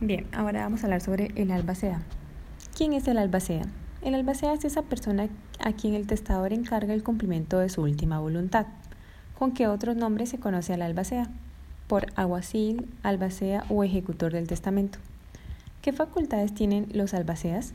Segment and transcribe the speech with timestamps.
[0.00, 2.02] Bien, ahora vamos a hablar sobre el albacea.
[2.76, 3.62] ¿Quién es el albacea?
[4.02, 8.20] El albacea es esa persona a quien el testador encarga el cumplimiento de su última
[8.20, 8.66] voluntad.
[9.38, 11.30] ¿Con qué otros nombres se conoce al albacea?
[11.86, 14.98] Por alguacil, albacea o ejecutor del testamento.
[15.80, 17.72] ¿Qué facultades tienen los albaceas?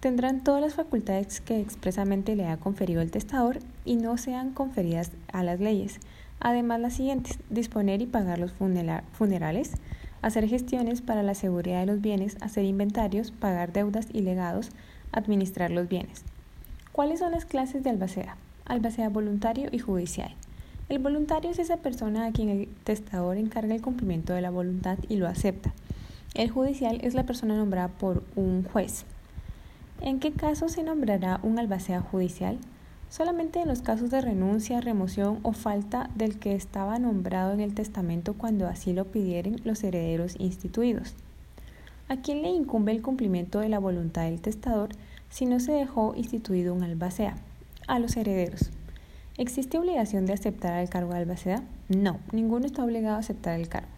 [0.00, 5.12] Tendrán todas las facultades que expresamente le ha conferido el testador y no sean conferidas
[5.30, 6.00] a las leyes.
[6.40, 9.72] Además, las siguientes, disponer y pagar los funerales,
[10.22, 14.70] hacer gestiones para la seguridad de los bienes, hacer inventarios, pagar deudas y legados,
[15.12, 16.24] administrar los bienes.
[16.92, 18.36] ¿Cuáles son las clases de albacea?
[18.64, 20.34] Albacea voluntario y judicial.
[20.88, 24.98] El voluntario es esa persona a quien el testador encarga el cumplimiento de la voluntad
[25.08, 25.72] y lo acepta.
[26.34, 29.04] El judicial es la persona nombrada por un juez.
[30.00, 32.58] ¿En qué caso se nombrará un albacea judicial?
[33.12, 37.74] Solamente en los casos de renuncia, remoción o falta del que estaba nombrado en el
[37.74, 41.14] testamento cuando así lo pidieren los herederos instituidos.
[42.08, 44.88] ¿A quién le incumbe el cumplimiento de la voluntad del testador
[45.28, 47.36] si no se dejó instituido un albacea?
[47.86, 48.70] A los herederos.
[49.36, 51.62] ¿Existe obligación de aceptar el cargo de albacea?
[51.90, 53.90] No, ninguno está obligado a aceptar el cargo.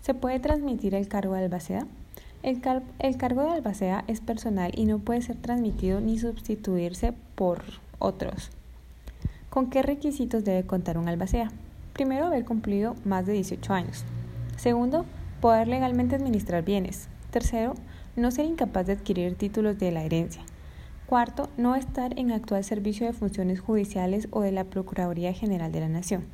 [0.00, 1.86] ¿Se puede transmitir el cargo de albacea?
[2.42, 2.60] El,
[2.98, 7.62] el cargo de albacea es personal y no puede ser transmitido ni sustituirse por
[8.02, 8.50] otros.
[9.48, 11.50] ¿Con qué requisitos debe contar un albacea?
[11.92, 14.04] Primero, haber cumplido más de 18 años.
[14.56, 15.04] Segundo,
[15.40, 17.08] poder legalmente administrar bienes.
[17.30, 17.74] Tercero,
[18.16, 20.42] no ser incapaz de adquirir títulos de la herencia.
[21.06, 25.80] Cuarto, no estar en actual servicio de funciones judiciales o de la Procuraduría General de
[25.80, 26.24] la Nación.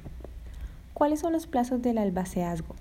[0.94, 2.76] ¿Cuáles son los plazos del albaceazgo?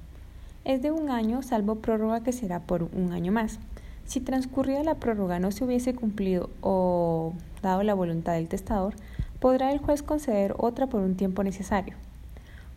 [0.65, 3.59] Es de un año, salvo prórroga que será por un año más.
[4.07, 8.95] Si transcurrida la prórroga no se hubiese cumplido o dado la voluntad del testador,
[9.41, 11.93] podrá el juez conceder otra por un tiempo necesario.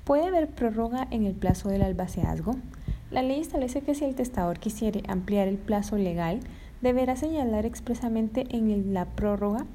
[0.02, 2.56] ¿Puede haber prórroga en el plazo del albaceazgo?
[3.12, 6.40] La ley establece que si el testador quisiere ampliar el plazo legal,
[6.80, 9.66] deberá señalar expresamente en la prórroga.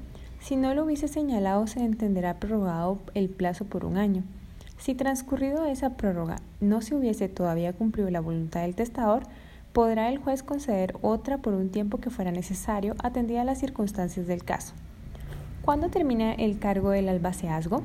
[0.42, 4.24] Si no lo hubiese señalado, se entenderá prorrogado el plazo por un año.
[4.78, 9.24] Si transcurrido esa prórroga no se hubiese todavía cumplido la voluntad del testador,
[9.76, 14.46] podrá el juez conceder otra por un tiempo que fuera necesario atendida las circunstancias del
[14.46, 14.74] caso.
[15.64, 17.84] ¿Cuándo termina el cargo del albaceazgo?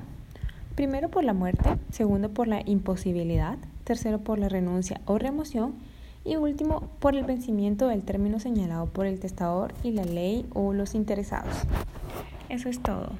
[0.76, 5.74] Primero por la muerte, segundo por la imposibilidad, tercero por la renuncia o remoción
[6.24, 10.72] y último por el vencimiento del término señalado por el testador y la ley o
[10.72, 11.56] los interesados.
[12.48, 13.14] Eso es todo.